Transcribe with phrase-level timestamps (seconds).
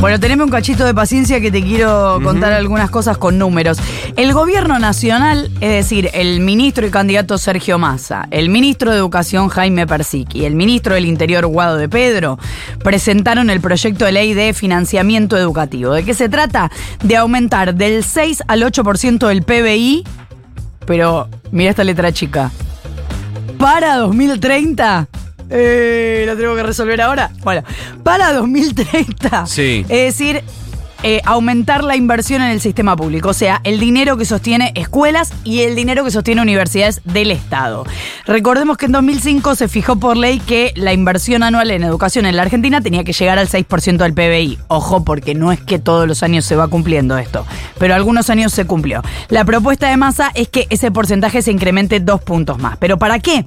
[0.00, 3.78] Bueno, tenemos un cachito de paciencia que te quiero contar algunas cosas con números.
[4.16, 9.48] El gobierno nacional, es decir, el ministro y candidato Sergio Massa, el ministro de Educación
[9.48, 12.38] Jaime Persic y el ministro del Interior Guado de Pedro,
[12.84, 15.92] presentaron el proyecto de ley de financiamiento educativo.
[15.92, 16.70] ¿De qué se trata?
[17.02, 20.04] De aumentar del 6 al 8% del PBI,
[20.86, 22.52] pero mira esta letra chica.
[23.58, 25.08] Para 2030
[25.50, 27.30] eh, lo tengo que resolver ahora.
[27.42, 27.62] Bueno,
[28.02, 29.46] para 2030.
[29.46, 29.84] Sí.
[29.88, 30.42] Es decir,
[31.04, 35.32] eh, aumentar la inversión en el sistema público, o sea, el dinero que sostiene escuelas
[35.44, 37.84] y el dinero que sostiene universidades del Estado.
[38.26, 42.34] Recordemos que en 2005 se fijó por ley que la inversión anual en educación en
[42.34, 44.58] la Argentina tenía que llegar al 6% del PBI.
[44.66, 47.46] Ojo, porque no es que todos los años se va cumpliendo esto,
[47.78, 49.02] pero algunos años se cumplió.
[49.28, 52.76] La propuesta de masa es que ese porcentaje se incremente dos puntos más.
[52.78, 53.44] ¿Pero para qué?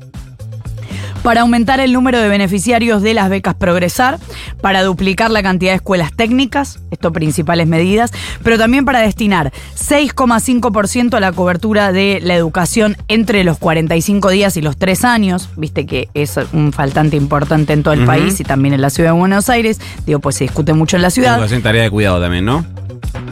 [1.23, 4.19] Para aumentar el número de beneficiarios de las becas Progresar,
[4.61, 8.11] para duplicar la cantidad de escuelas técnicas, esto principales medidas,
[8.43, 14.57] pero también para destinar 6,5% a la cobertura de la educación entre los 45 días
[14.57, 18.43] y los 3 años, viste que es un faltante importante en todo el país y
[18.43, 21.35] también en la ciudad de Buenos Aires, digo, pues se discute mucho en la ciudad.
[21.35, 22.65] Educación, tarea de cuidado también, ¿no?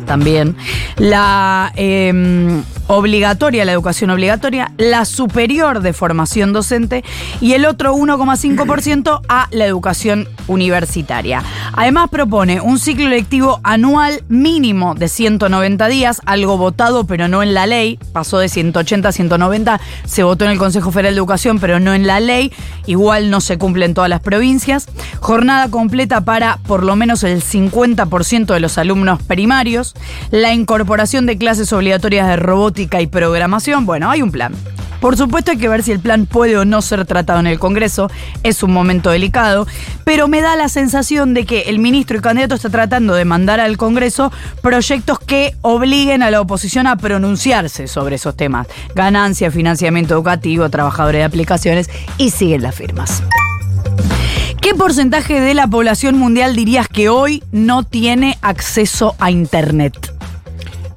[0.06, 0.56] también,
[0.98, 7.04] la eh, obligatoria, la educación obligatoria, la superior de formación docente
[7.40, 11.44] y el otro 1,5% a la educación universitaria.
[11.74, 17.54] Además propone un ciclo lectivo anual mínimo de 190 días, algo votado pero no en
[17.54, 21.60] la ley, pasó de 180 a 190, se votó en el Consejo Federal de Educación
[21.60, 22.52] pero no en la ley,
[22.88, 24.88] igual no se cumple en todas las provincias,
[25.20, 29.94] jornada completa para por lo menos el 50% de los alumnos primarios,
[30.32, 33.86] la incorporación de clases obligatorias de robótica y programación.
[33.86, 34.54] Bueno, hay un plan.
[35.00, 37.58] Por supuesto hay que ver si el plan puede o no ser tratado en el
[37.58, 38.12] Congreso,
[38.44, 39.66] es un momento delicado,
[40.04, 43.62] pero me da la sensación de que el ministro y candidato está tratando de mandar
[43.62, 44.32] al Congreso
[44.62, 48.68] proyectos que obliguen a la oposición a pronunciarse sobre esos temas.
[48.94, 53.24] Ganancia, financiamiento educativo, trabajadores de aplicaciones y siguen las firmas.
[54.62, 60.09] ¿Qué porcentaje de la población mundial dirías que hoy no tiene acceso a Internet?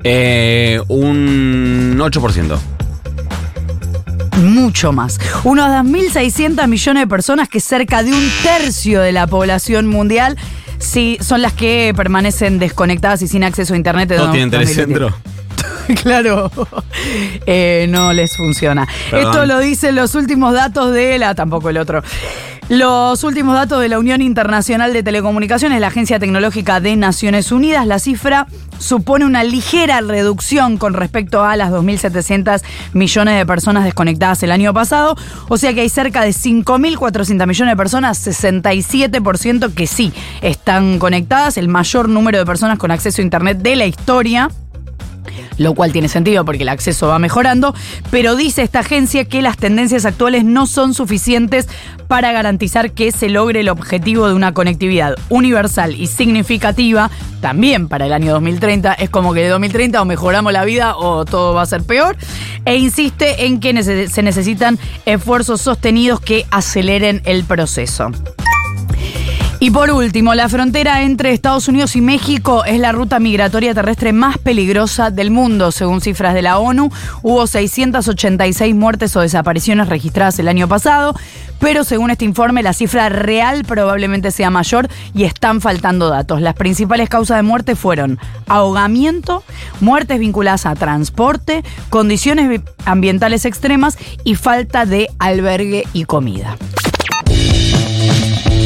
[0.04, 2.58] Eh, un 8%.
[4.42, 5.18] Mucho más.
[5.44, 10.36] Unos 2.600 millones de personas, que cerca de un tercio de la población mundial,
[10.78, 14.08] sí, son las que permanecen desconectadas y sin acceso a Internet.
[14.08, 14.84] de ¿No tienen 2020.
[14.84, 15.16] telecentro?
[16.02, 16.50] claro,
[17.46, 18.86] Eh, no les funciona.
[19.10, 19.30] Perdón.
[19.32, 22.02] Esto lo dicen los últimos datos de la, tampoco el otro.
[22.74, 27.86] Los últimos datos de la Unión Internacional de Telecomunicaciones, la Agencia Tecnológica de Naciones Unidas,
[27.86, 28.46] la cifra
[28.78, 32.62] supone una ligera reducción con respecto a las 2.700
[32.94, 35.16] millones de personas desconectadas el año pasado.
[35.50, 41.58] O sea que hay cerca de 5.400 millones de personas, 67% que sí están conectadas,
[41.58, 44.48] el mayor número de personas con acceso a Internet de la historia
[45.58, 47.74] lo cual tiene sentido porque el acceso va mejorando,
[48.10, 51.68] pero dice esta agencia que las tendencias actuales no son suficientes
[52.08, 58.06] para garantizar que se logre el objetivo de una conectividad universal y significativa también para
[58.06, 58.92] el año 2030.
[58.94, 62.16] Es como que de 2030 o mejoramos la vida o todo va a ser peor.
[62.64, 68.10] E insiste en que se necesitan esfuerzos sostenidos que aceleren el proceso.
[69.62, 74.12] Y por último, la frontera entre Estados Unidos y México es la ruta migratoria terrestre
[74.12, 76.90] más peligrosa del mundo, según cifras de la ONU.
[77.22, 81.14] Hubo 686 muertes o desapariciones registradas el año pasado,
[81.60, 86.40] pero según este informe la cifra real probablemente sea mayor y están faltando datos.
[86.40, 88.18] Las principales causas de muerte fueron
[88.48, 89.44] ahogamiento,
[89.80, 96.56] muertes vinculadas a transporte, condiciones ambientales extremas y falta de albergue y comida.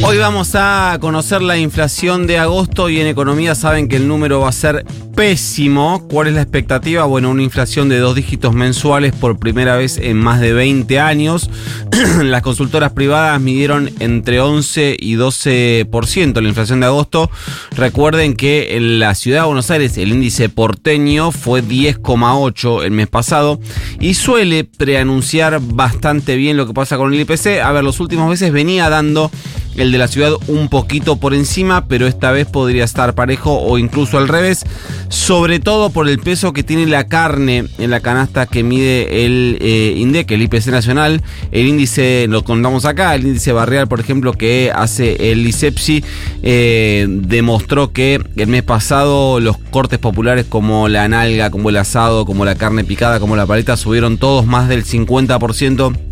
[0.03, 4.41] Hoy vamos a conocer la inflación de agosto y en economía saben que el número
[4.41, 4.85] va a ser
[5.17, 6.07] pésimo.
[6.09, 7.05] ¿Cuál es la expectativa?
[7.05, 11.51] Bueno, una inflación de dos dígitos mensuales por primera vez en más de 20 años.
[12.23, 17.31] Las consultoras privadas midieron entre 11 y 12% la inflación de agosto.
[17.75, 23.09] Recuerden que en la ciudad de Buenos Aires el índice porteño fue 10,8 el mes
[23.09, 23.59] pasado
[23.99, 27.61] y suele preanunciar bastante bien lo que pasa con el IPC.
[27.65, 29.31] A ver, los últimos meses venía dando
[29.77, 33.79] el de la ciudad un poquito por encima, pero esta vez podría estar parejo o
[33.79, 34.65] incluso al revés,
[35.09, 39.59] sobre todo por el peso que tiene la carne en la canasta que mide el
[39.61, 44.33] eh, INDEC, el IPC nacional, el índice, lo contamos acá, el índice barrial, por ejemplo,
[44.33, 46.05] que hace el ISEPSI,
[46.43, 52.25] eh, demostró que el mes pasado los cortes populares como la nalga, como el asado,
[52.27, 56.06] como la carne picada, como la paleta, subieron todos más del 50%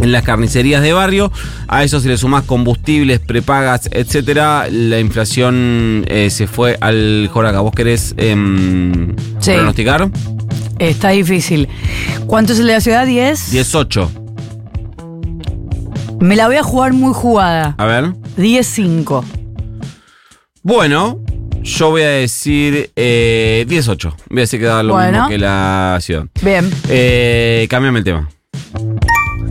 [0.00, 1.30] en las carnicerías de barrio.
[1.66, 7.60] A eso si le sumás combustibles, prepagas, etcétera, la inflación eh, se fue al Joraca.
[7.60, 9.52] ¿Vos querés em, Sí.
[9.52, 10.08] pronosticar?
[10.78, 11.68] Está difícil.
[12.26, 13.06] ¿Cuánto es el de la ciudad?
[13.06, 13.50] ¿10?
[13.50, 14.10] 18.
[16.20, 17.74] Me la voy a jugar muy jugada.
[17.78, 18.12] A ver.
[18.36, 19.24] 10-5.
[20.62, 21.20] Bueno,
[21.62, 24.14] yo voy a decir eh, 18.
[24.28, 25.12] Voy a decir que da lo Bueno.
[25.12, 26.26] mismo que la ciudad.
[26.42, 26.68] Bien.
[26.88, 28.28] Eh, cámbiame el tema.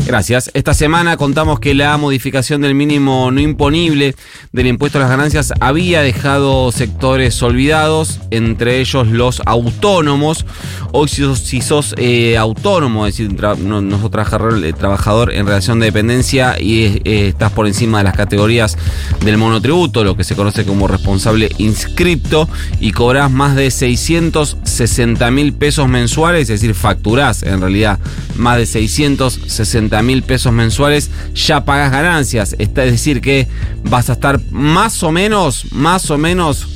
[0.07, 0.50] Gracias.
[0.54, 4.15] Esta semana contamos que la modificación del mínimo no imponible
[4.54, 10.45] del impuesto a las ganancias había dejado sectores olvidados, entre ellos los autónomos.
[10.94, 15.38] Hoy si sos, si sos, eh, autónomo, es decir, tra- no, no sos trabajador, eh,
[15.39, 18.77] en relación de dependencia y eh, estás por encima de las categorías
[19.25, 22.48] del monotributo, lo que se conoce como responsable inscripto,
[22.80, 28.00] y cobrás más de 660 mil pesos mensuales, es decir, facturás en realidad
[28.38, 32.55] más de 660 mil pesos mensuales, ya pagas ganancias.
[32.57, 33.47] Es decir, que
[33.83, 36.67] vas a estar más o menos, más o menos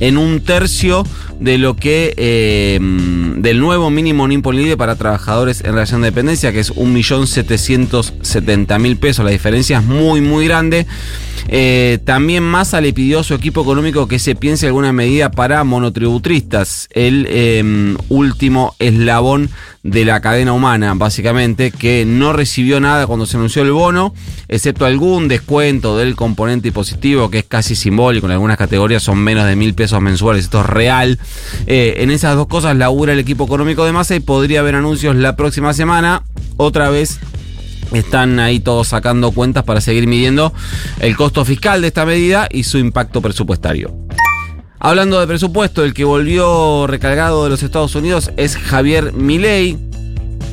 [0.00, 1.04] en un tercio
[1.38, 2.78] de lo que eh,
[3.42, 9.24] del nuevo mínimo no imponible para trabajadores en relación de dependencia, que es 1.770.000 pesos.
[9.24, 10.86] La diferencia es muy, muy grande.
[11.48, 15.64] Eh, también Massa le pidió a su equipo económico que se piense alguna medida para
[15.64, 19.50] monotributistas, el eh, último eslabón
[19.82, 24.14] de la cadena humana, básicamente, que no recibió nada cuando se anunció el bono,
[24.46, 29.44] excepto algún descuento del componente impositivo, que es casi simbólico, en algunas categorías son menos
[29.44, 31.18] de mil pesos mensuales, esto es real.
[31.66, 35.16] Eh, en esas dos cosas labura el equipo económico de Massa y podría haber anuncios
[35.16, 36.22] la próxima semana,
[36.56, 37.18] otra vez
[37.92, 40.52] están ahí todos sacando cuentas para seguir midiendo
[41.00, 43.94] el costo fiscal de esta medida y su impacto presupuestario.
[44.78, 49.78] Hablando de presupuesto, el que volvió recargado de los Estados Unidos es Javier Milei.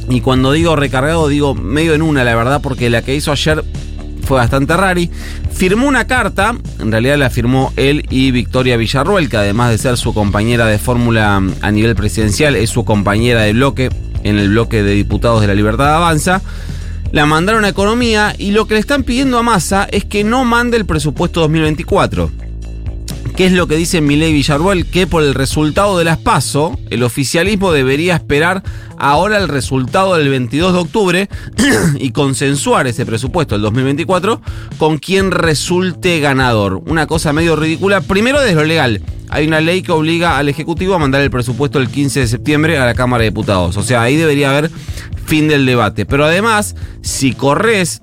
[0.07, 3.63] Y cuando digo recargado, digo medio en una, la verdad, porque la que hizo ayer
[4.29, 5.09] fue bastante rari.
[5.51, 9.97] Firmó una carta, en realidad la firmó él y Victoria Villarruel, que además de ser
[9.97, 13.89] su compañera de fórmula a nivel presidencial, es su compañera de bloque
[14.21, 16.43] en el bloque de diputados de la Libertad Avanza.
[17.11, 20.45] La mandaron a Economía y lo que le están pidiendo a Massa es que no
[20.45, 22.48] mande el presupuesto 2024.
[23.39, 24.85] ¿Qué es lo que dice Milei Villarruel?
[24.85, 28.63] Que por el resultado de las PASO, el oficialismo debería esperar
[28.97, 31.29] ahora el resultado del 22 de octubre
[32.01, 34.41] y consensuar ese presupuesto del 2024
[34.77, 36.81] con quien resulte ganador.
[36.85, 38.01] Una cosa medio ridícula.
[38.01, 39.01] Primero desde lo legal.
[39.29, 42.77] Hay una ley que obliga al Ejecutivo a mandar el presupuesto el 15 de septiembre
[42.77, 43.77] a la Cámara de Diputados.
[43.77, 44.69] O sea, ahí debería haber
[45.25, 46.05] fin del debate.
[46.05, 48.01] Pero además, si corres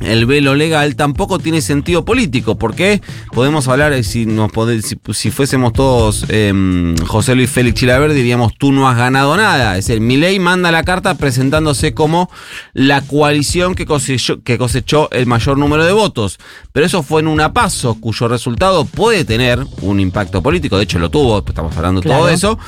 [0.00, 3.00] el velo legal tampoco tiene sentido político, porque
[3.32, 4.50] podemos hablar, eh, si nos
[4.82, 9.76] si, si fuésemos todos eh, José Luis Félix Chilaver, diríamos tú no has ganado nada.
[9.76, 12.30] Es decir, Milei manda la carta presentándose como
[12.72, 16.38] la coalición que cosechó, que cosechó el mayor número de votos.
[16.72, 20.98] Pero eso fue en una paso, cuyo resultado puede tener un impacto político, de hecho
[20.98, 22.58] lo tuvo, estamos hablando de todo eso.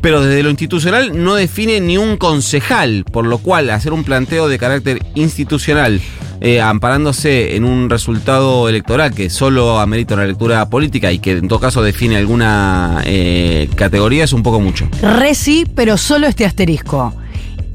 [0.00, 4.48] Pero desde lo institucional no define ni un concejal, por lo cual hacer un planteo
[4.48, 6.00] de carácter institucional
[6.44, 11.48] eh, amparándose en un resultado electoral que solo amerita una lectura política y que en
[11.48, 14.86] todo caso define alguna eh, categoría es un poco mucho.
[15.02, 17.14] Re sí, pero solo este asterisco.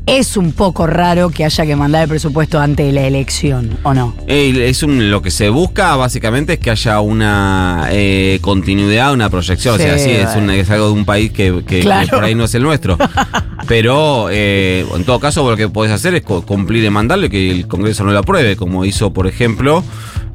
[0.05, 3.93] Es un poco raro que haya que mandar el presupuesto antes de la elección, ¿o
[3.93, 4.15] no?
[4.27, 9.29] Eh, es un- lo que se busca básicamente es que haya una eh, continuidad, una
[9.29, 9.75] proyección.
[9.75, 12.07] o sea, Sí, es, un- es algo de un país que, que- que Claro.
[12.09, 12.97] por ahí no es el nuestro.
[13.69, 17.51] Pero eh, en todo caso, lo que podés hacer es cumplir y mandarlo y que
[17.51, 19.83] el Congreso no lo apruebe, como hizo, por ejemplo,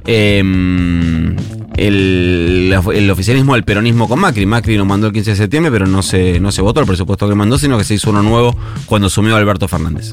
[0.07, 1.35] em,
[1.77, 4.47] el, el oficialismo del peronismo con Macri.
[4.47, 7.29] Macri lo mandó el 15 de septiembre, pero no se, no se votó el presupuesto
[7.29, 10.13] que mandó, sino que se hizo uno nuevo cuando asumió Alberto Fernández.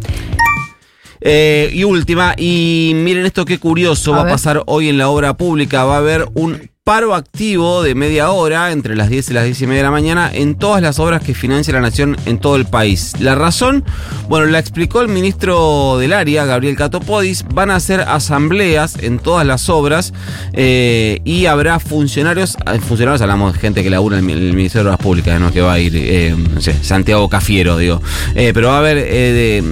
[1.20, 5.10] Eh, y última, y miren esto qué curioso, A va a pasar hoy en la
[5.10, 9.34] obra pública, va a haber un paro activo de media hora entre las 10 y
[9.34, 12.18] las 10 y media de la mañana en todas las obras que financia la nación
[12.26, 13.14] en todo el país.
[13.20, 13.86] La razón,
[14.28, 17.46] bueno, la explicó el ministro del área, Gabriel Catopodis.
[17.54, 20.12] Van a hacer asambleas en todas las obras
[20.54, 24.90] eh, y habrá funcionarios, eh, funcionarios hablamos de gente que labura en el Ministerio de
[24.90, 25.52] Obras Públicas, ¿no?
[25.52, 26.36] que va a ir, eh,
[26.82, 28.02] Santiago Cafiero, digo.
[28.34, 29.64] Pero va a haber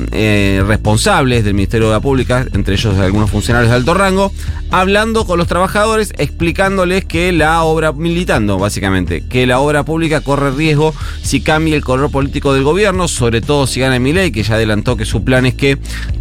[0.68, 4.32] responsables del Ministerio de Obras Públicas, entre ellos algunos funcionarios de alto rango,
[4.70, 10.52] hablando con los trabajadores, explicándoles que la obra, militando básicamente, que la obra pública corre
[10.52, 14.56] riesgo si cambia el color político del gobierno, sobre todo si gana Milei, que ya
[14.56, 15.78] adelantó que su plan es que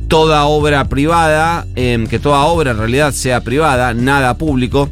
[0.09, 4.91] toda obra privada, eh, que toda obra en realidad sea privada, nada público.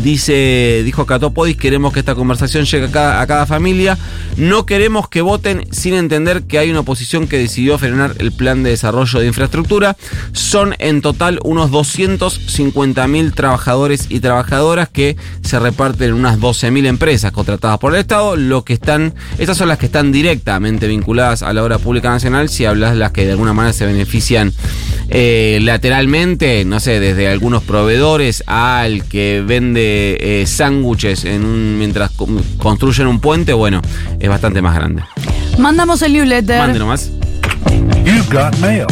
[0.00, 3.98] Dice, dijo Catopodis, queremos que esta conversación llegue a cada, familia.
[4.36, 8.62] No queremos que voten sin entender que hay una oposición que decidió frenar el plan
[8.62, 9.96] de desarrollo de infraestructura.
[10.32, 16.70] Son en total unos 250 mil trabajadores y trabajadoras que se reparten en unas 12
[16.70, 18.36] mil empresas contratadas por el Estado.
[18.36, 22.48] Lo que están, estas son las que están directamente vinculadas a la obra pública nacional.
[22.48, 24.52] Si hablas de las que de alguna manera se benefician
[25.14, 32.12] eh, lateralmente, no sé, desde algunos proveedores al que vende eh, sándwiches en un, mientras
[32.56, 33.82] construyen un puente, bueno,
[34.18, 35.02] es bastante más grande.
[35.58, 36.58] Mandamos el newsletter.
[36.58, 37.10] Mande nomás.
[38.04, 38.86] You've got mail.